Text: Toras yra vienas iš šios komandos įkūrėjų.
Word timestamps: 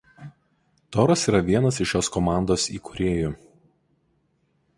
Toras 0.95 1.25
yra 1.31 1.41
vienas 1.49 1.79
iš 1.85 1.93
šios 1.93 2.09
komandos 2.17 2.67
įkūrėjų. 2.79 3.31